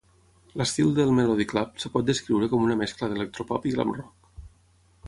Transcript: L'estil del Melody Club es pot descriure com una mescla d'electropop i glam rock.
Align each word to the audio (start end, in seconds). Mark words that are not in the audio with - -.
L'estil 0.61 0.95
del 0.99 1.13
Melody 1.17 1.47
Club 1.51 1.77
es 1.83 1.87
pot 1.99 2.09
descriure 2.09 2.51
com 2.55 2.67
una 2.69 2.79
mescla 2.81 3.13
d'electropop 3.13 3.71
i 3.73 3.77
glam 3.79 3.97
rock. 4.01 4.45